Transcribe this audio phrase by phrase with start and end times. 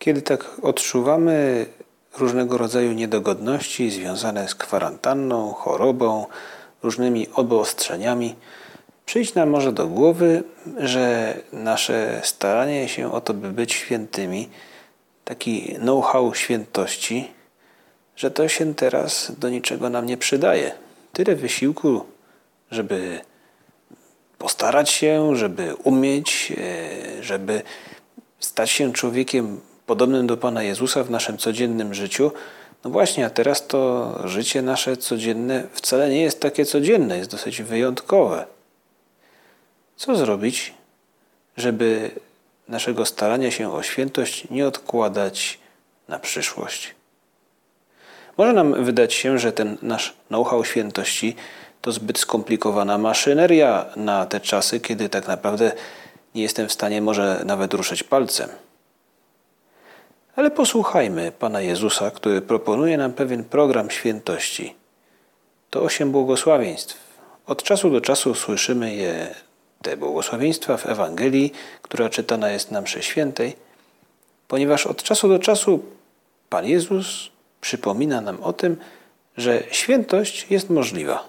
[0.00, 1.66] Kiedy tak odczuwamy
[2.18, 6.26] różnego rodzaju niedogodności związane z kwarantanną, chorobą,
[6.82, 8.34] różnymi obostrzeniami,
[9.06, 10.42] przyjść nam może do głowy,
[10.76, 14.48] że nasze staranie się o to, by być świętymi,
[15.24, 17.30] taki know-how świętości,
[18.16, 20.72] że to się teraz do niczego nam nie przydaje.
[21.12, 22.04] Tyle wysiłku,
[22.70, 23.20] żeby
[24.38, 27.62] postarać się, żeby umieć, e, żeby
[28.38, 29.60] stać się człowiekiem
[29.90, 32.32] podobnym do Pana Jezusa w naszym codziennym życiu.
[32.84, 37.62] No właśnie, a teraz to życie nasze codzienne wcale nie jest takie codzienne, jest dosyć
[37.62, 38.46] wyjątkowe.
[39.96, 40.74] Co zrobić,
[41.56, 42.10] żeby
[42.68, 45.58] naszego starania się o świętość nie odkładać
[46.08, 46.94] na przyszłość?
[48.36, 51.36] Może nam wydać się, że ten nasz know-how świętości
[51.80, 55.72] to zbyt skomplikowana maszyneria na te czasy, kiedy tak naprawdę
[56.34, 58.48] nie jestem w stanie może nawet ruszyć palcem.
[60.40, 64.74] Ale posłuchajmy Pana Jezusa, który proponuje nam pewien program świętości.
[65.70, 66.96] To osiem błogosławieństw.
[67.46, 69.34] Od czasu do czasu słyszymy je,
[69.82, 71.52] te błogosławieństwa w Ewangelii,
[71.82, 73.56] która czytana jest nam przy świętej,
[74.48, 75.82] ponieważ od czasu do czasu
[76.48, 77.30] Pan Jezus
[77.60, 78.76] przypomina nam o tym,
[79.36, 81.24] że świętość jest możliwa.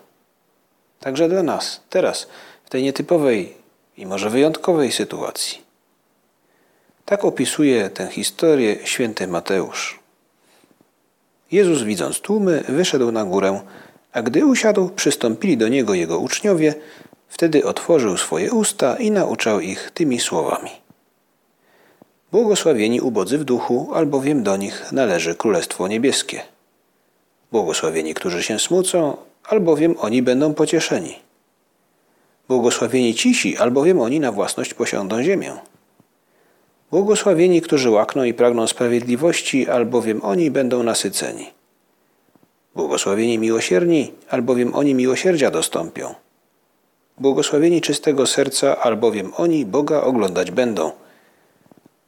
[0.99, 2.27] Także dla nas, teraz,
[2.65, 3.53] w tej nietypowej
[3.97, 5.70] i może wyjątkowej sytuacji.
[7.11, 9.99] Tak opisuje tę historię święty Mateusz.
[11.51, 13.61] Jezus, widząc tłumy, wyszedł na górę,
[14.13, 16.75] a gdy usiadł, przystąpili do niego jego uczniowie.
[17.27, 20.69] Wtedy otworzył swoje usta i nauczał ich tymi słowami.
[22.31, 26.41] Błogosławieni ubodzy w duchu, albowiem do nich należy Królestwo Niebieskie.
[27.51, 31.19] Błogosławieni, którzy się smucą, albowiem oni będą pocieszeni.
[32.47, 35.70] Błogosławieni cisi, albowiem oni na własność posiądą ziemię.
[36.91, 41.47] Błogosławieni, którzy łakną i pragną sprawiedliwości, albowiem oni będą nasyceni.
[42.75, 46.15] Błogosławieni miłosierni, albowiem oni miłosierdzia dostąpią.
[47.17, 50.91] Błogosławieni czystego serca, albowiem oni Boga oglądać będą.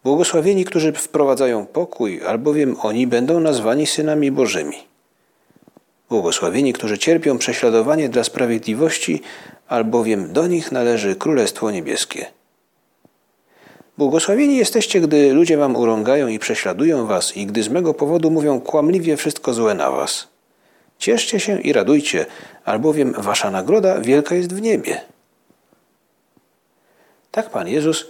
[0.04, 4.78] Błogosławieni, którzy wprowadzają pokój, albowiem oni będą nazwani synami Bożymi.
[6.10, 9.22] Błogosławieni, którzy cierpią prześladowanie dla sprawiedliwości,
[9.68, 12.26] albowiem do nich należy Królestwo Niebieskie.
[13.98, 18.62] Błogosławieni jesteście, gdy ludzie wam urągają i prześladują was i gdy z mego powodu mówią
[18.62, 20.28] kłamliwie wszystko złe na was.
[20.98, 22.26] Cieszcie się i radujcie,
[22.66, 25.02] albowiem wasza nagroda wielka jest w niebie.
[27.32, 28.06] Tak Pan Jezus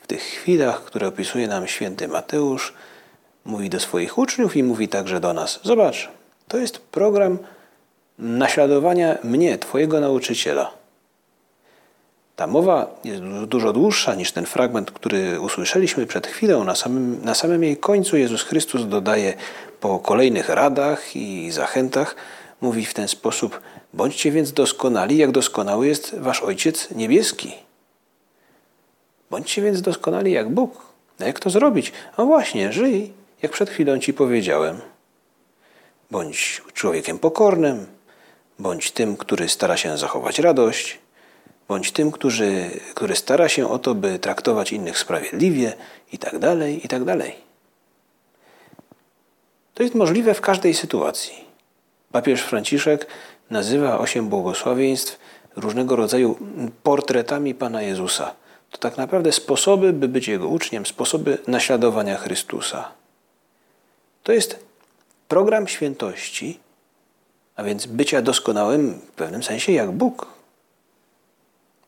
[0.00, 2.74] w tych chwilach, które opisuje nam święty Mateusz,
[3.44, 5.60] mówi do swoich uczniów i mówi także do nas.
[5.62, 6.08] Zobacz,
[6.48, 7.38] to jest program
[8.18, 10.77] naśladowania mnie, Twojego nauczyciela.
[12.38, 16.64] Ta mowa jest dużo dłuższa niż ten fragment, który usłyszeliśmy przed chwilą.
[16.64, 19.34] Na samym, na samym jej końcu Jezus Chrystus dodaje
[19.80, 22.16] po kolejnych radach i zachętach,
[22.60, 23.60] mówi w ten sposób:
[23.94, 27.52] Bądźcie więc doskonali, jak doskonały jest Wasz Ojciec Niebieski.
[29.30, 30.82] Bądźcie więc doskonali jak Bóg.
[31.20, 31.92] A jak to zrobić?
[32.18, 33.12] No właśnie, żyj,
[33.42, 34.80] jak przed chwilą Ci powiedziałem.
[36.10, 37.86] Bądź człowiekiem pokornym,
[38.58, 40.98] bądź tym, który stara się zachować radość,
[41.68, 45.72] bądź tym, który, który stara się o to, by traktować innych sprawiedliwie
[46.12, 47.02] i tak dalej, i tak.
[49.74, 51.44] To jest możliwe w każdej sytuacji.
[52.12, 53.06] Papież Franciszek
[53.50, 55.18] nazywa osiem błogosławieństw
[55.56, 56.38] różnego rodzaju
[56.82, 58.34] portretami Pana Jezusa.
[58.70, 62.88] To tak naprawdę sposoby, by być Jego uczniem, sposoby naśladowania Chrystusa.
[64.22, 64.66] To jest
[65.28, 66.60] program świętości,
[67.56, 70.37] a więc bycia doskonałym w pewnym sensie jak Bóg.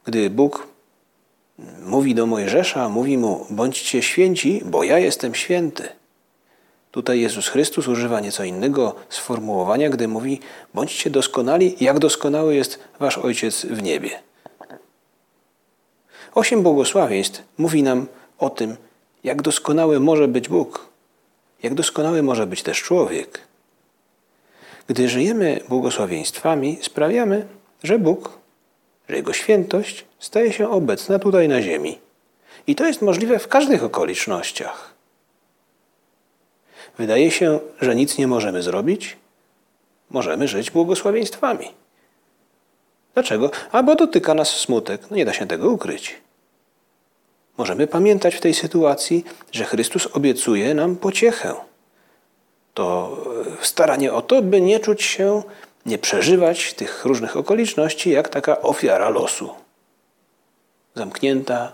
[0.04, 0.66] Gdy Bóg
[1.82, 5.88] mówi do Mojżesza, mówi mu: bądźcie święci, bo ja jestem święty.
[6.90, 10.40] Tutaj Jezus Chrystus używa nieco innego sformułowania, gdy mówi:
[10.74, 14.10] bądźcie doskonali, jak doskonały jest wasz Ojciec w niebie.
[16.34, 18.06] Osiem błogosławieństw mówi nam
[18.38, 18.76] o tym,
[19.24, 20.88] jak doskonały może być Bóg,
[21.62, 23.40] jak doskonały może być też człowiek.
[24.86, 27.46] Gdy żyjemy błogosławieństwami, sprawiamy,
[27.82, 28.39] że Bóg
[29.10, 31.98] że Jego świętość staje się obecna tutaj na ziemi.
[32.66, 34.94] I to jest możliwe w każdych okolicznościach.
[36.98, 39.16] Wydaje się, że nic nie możemy zrobić.
[40.10, 41.68] Możemy żyć błogosławieństwami.
[43.14, 43.50] Dlaczego?
[43.72, 45.00] A bo dotyka nas smutek.
[45.10, 46.16] No nie da się tego ukryć.
[47.58, 51.54] Możemy pamiętać w tej sytuacji, że Chrystus obiecuje nam pociechę.
[52.74, 53.16] To
[53.62, 55.42] staranie o to, by nie czuć się
[55.86, 59.50] nie przeżywać tych różnych okoliczności jak taka ofiara losu.
[60.94, 61.72] Zamknięta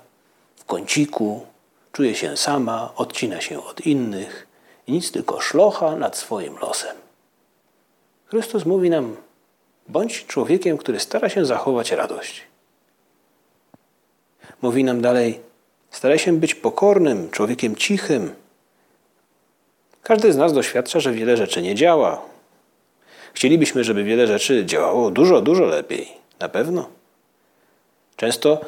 [0.56, 1.46] w kąciku,
[1.92, 4.46] czuje się sama, odcina się od innych
[4.86, 6.96] i nic tylko szlocha nad swoim losem.
[8.26, 9.16] Chrystus mówi nam:
[9.88, 12.42] bądź człowiekiem, który stara się zachować radość.
[14.62, 15.40] Mówi nam dalej:
[15.90, 18.34] staraj się być pokornym, człowiekiem cichym.
[20.02, 22.35] Każdy z nas doświadcza, że wiele rzeczy nie działa.
[23.36, 26.08] Chcielibyśmy, żeby wiele rzeczy działało dużo, dużo lepiej.
[26.40, 26.88] Na pewno.
[28.16, 28.60] Często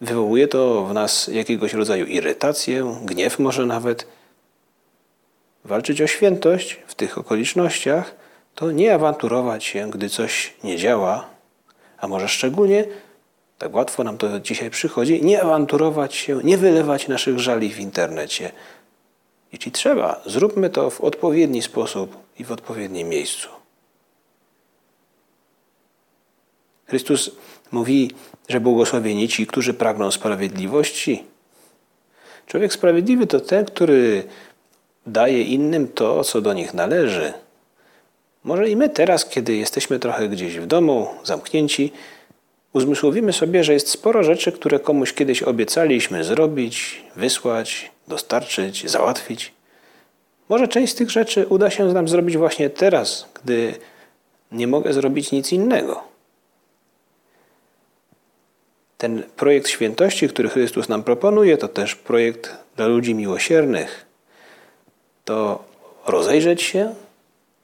[0.00, 4.06] wywołuje to w nas jakiegoś rodzaju irytację, gniew może nawet.
[5.64, 8.14] Walczyć o świętość w tych okolicznościach
[8.54, 11.28] to nie awanturować się, gdy coś nie działa,
[11.98, 12.84] a może szczególnie,
[13.58, 18.52] tak łatwo nam to dzisiaj przychodzi, nie awanturować się, nie wylewać naszych żali w internecie.
[19.52, 23.63] Jeśli trzeba, zróbmy to w odpowiedni sposób i w odpowiednim miejscu.
[26.94, 27.30] Chrystus
[27.72, 28.10] mówi,
[28.48, 31.24] że błogosławieni ci, którzy pragną sprawiedliwości.
[32.46, 34.24] Człowiek sprawiedliwy to ten, który
[35.06, 37.32] daje innym to, co do nich należy.
[38.44, 41.92] Może i my teraz, kiedy jesteśmy trochę gdzieś w domu, zamknięci,
[42.72, 49.52] uzmysłowimy sobie, że jest sporo rzeczy, które komuś kiedyś obiecaliśmy zrobić, wysłać, dostarczyć, załatwić.
[50.48, 53.74] Może część z tych rzeczy uda się nam zrobić właśnie teraz, gdy
[54.52, 56.13] nie mogę zrobić nic innego.
[59.04, 64.06] Ten projekt świętości, który Chrystus nam proponuje, to też projekt dla ludzi miłosiernych.
[65.24, 65.64] To
[66.06, 66.94] rozejrzeć się,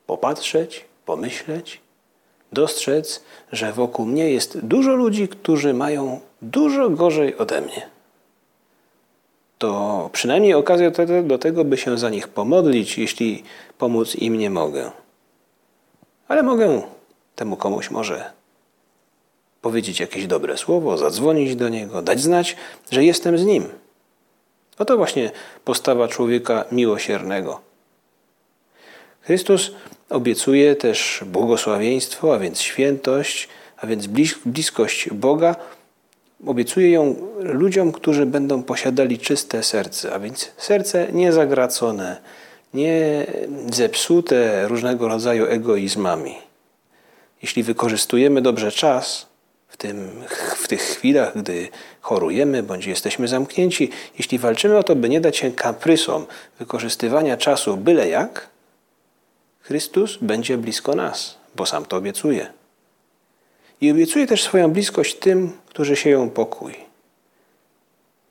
[0.06, 1.81] popatrzeć, pomyśleć,
[2.52, 3.22] dostrzec,
[3.52, 7.88] że wokół mnie jest dużo ludzi, którzy mają dużo gorzej ode mnie.
[9.58, 10.90] To przynajmniej okazja
[11.22, 13.42] do tego, by się za nich pomodlić, jeśli
[13.78, 14.90] pomóc im nie mogę.
[16.28, 16.82] Ale mogę
[17.37, 18.39] temu komuś może
[19.62, 22.57] powiedzieć jakieś dobre słowo, zadzwonić do niego, dać znać,
[22.91, 23.69] że jestem z nim.
[24.79, 25.31] Oto właśnie
[25.65, 27.61] postawa człowieka miłosiernego.
[29.21, 29.71] Chrystus
[30.11, 34.07] obiecuje też błogosławieństwo, a więc świętość, a więc
[34.45, 35.57] bliskość Boga.
[36.47, 42.17] Obiecuje ją ludziom, którzy będą posiadali czyste serce, a więc serce niezagracone,
[42.75, 43.27] nie
[43.73, 46.35] zepsute różnego rodzaju egoizmami.
[47.43, 49.30] Jeśli wykorzystujemy dobrze czas,
[49.70, 50.25] w, tym,
[50.56, 51.69] w tych chwilach, gdy
[52.00, 56.26] chorujemy bądź jesteśmy zamknięci, jeśli walczymy o to, by nie dać się kaprysom
[56.58, 58.50] wykorzystywania czasu byle jak,
[59.61, 62.52] Chrystus będzie blisko nas, bo sam to obiecuje.
[63.81, 66.75] I obiecuje też swoją bliskość tym, którzy sieją pokój.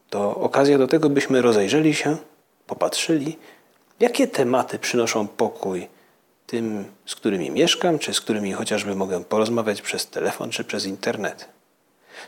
[0.10, 2.18] To okazja do tego, byśmy rozejrzeli się,
[2.68, 3.38] popatrzyli,
[4.00, 5.88] jakie tematy przynoszą pokój
[6.50, 11.50] tym, z którymi mieszkam, czy z którymi chociażby mogę porozmawiać przez telefon czy przez internet.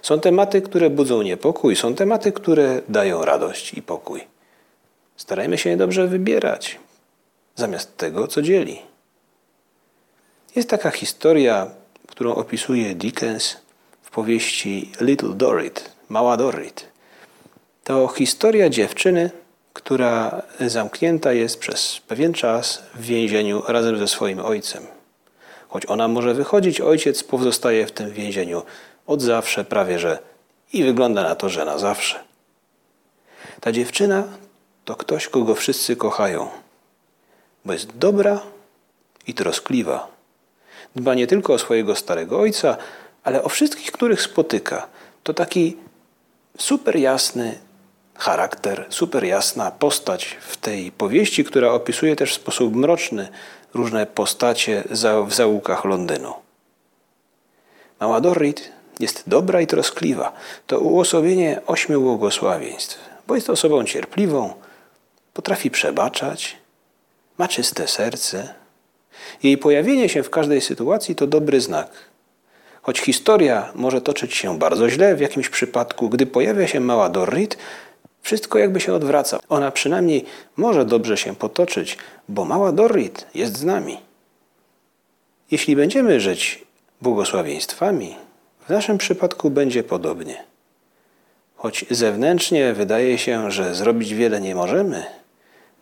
[0.01, 4.27] Są tematy, które budzą niepokój, są tematy, które dają radość i pokój.
[5.17, 6.79] Starajmy się je dobrze wybierać,
[7.55, 8.79] zamiast tego, co dzieli.
[10.55, 11.67] Jest taka historia,
[12.07, 13.57] którą opisuje Dickens
[14.01, 16.87] w powieści Little Dorrit, Mała Dorrit.
[17.83, 19.29] To historia dziewczyny,
[19.73, 24.83] która zamknięta jest przez pewien czas w więzieniu razem ze swoim ojcem.
[25.69, 28.63] Choć ona może wychodzić, ojciec pozostaje w tym więzieniu
[29.07, 30.19] od zawsze, prawie że
[30.73, 32.19] i wygląda na to, że na zawsze.
[33.61, 34.23] Ta dziewczyna
[34.85, 36.49] to ktoś, kogo wszyscy kochają,
[37.65, 38.39] bo jest dobra
[39.27, 40.07] i troskliwa.
[40.95, 42.77] Dba nie tylko o swojego starego ojca,
[43.23, 44.87] ale o wszystkich, których spotyka.
[45.23, 45.77] To taki
[46.57, 47.59] super jasny,
[48.21, 53.27] charakter, super jasna postać w tej powieści, która opisuje też w sposób mroczny
[53.73, 54.83] różne postacie
[55.27, 56.33] w zaułkach Londynu.
[57.99, 60.33] Mała Dorrit jest dobra i troskliwa.
[60.67, 64.53] To uosobienie ośmiu błogosławieństw, bo jest osobą cierpliwą,
[65.33, 66.57] potrafi przebaczać,
[67.37, 68.53] ma czyste serce.
[69.43, 71.89] Jej pojawienie się w każdej sytuacji to dobry znak.
[72.81, 77.57] Choć historia może toczyć się bardzo źle w jakimś przypadku, gdy pojawia się mała Dorrit,
[78.21, 79.39] wszystko jakby się odwraca.
[79.49, 80.25] Ona przynajmniej
[80.57, 81.97] może dobrze się potoczyć,
[82.29, 83.97] bo mała Dorrit jest z nami.
[85.51, 86.65] Jeśli będziemy żyć
[87.01, 88.15] błogosławieństwami,
[88.67, 90.43] w naszym przypadku będzie podobnie.
[91.55, 95.03] Choć zewnętrznie wydaje się, że zrobić wiele nie możemy,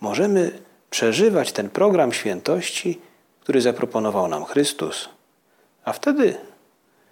[0.01, 0.51] możemy
[0.89, 2.99] przeżywać ten program świętości,
[3.41, 5.09] który zaproponował nam Chrystus,
[5.83, 6.37] a wtedy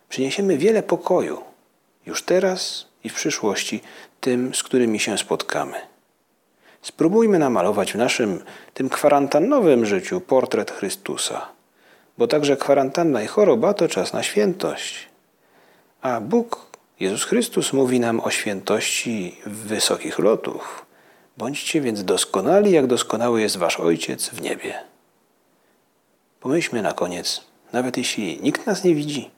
[0.09, 1.41] przyniesiemy wiele pokoju
[2.05, 3.81] już teraz i w przyszłości
[4.21, 5.73] tym, z którymi się spotkamy.
[6.81, 8.43] Spróbujmy namalować w naszym,
[8.73, 11.47] tym kwarantannowym życiu portret Chrystusa,
[12.17, 15.07] bo także kwarantanna i choroba to czas na świętość.
[16.01, 16.65] A Bóg,
[16.99, 20.87] Jezus Chrystus, mówi nam o świętości wysokich lotów,
[21.37, 24.83] Bądźcie więc doskonali, jak doskonały jest Wasz Ojciec w niebie.
[26.39, 27.41] Pomyślmy na koniec,
[27.73, 29.29] nawet jeśli nikt nas nie widzi,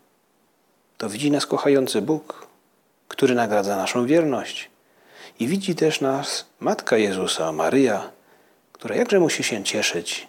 [0.97, 2.47] to widzi nas kochający Bóg,
[3.09, 4.69] który nagradza naszą wierność.
[5.39, 8.11] I widzi też nas Matka Jezusa, Maryja,
[8.71, 10.27] która jakże musi się cieszyć,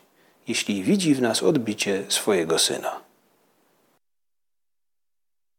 [0.49, 3.10] jeśli widzi w nas odbicie swojego Syna.